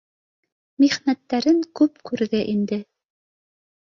Михнәттәрен 0.83 1.59
күп 1.81 2.01
күрҙе 2.11 2.41
инде 2.55 2.79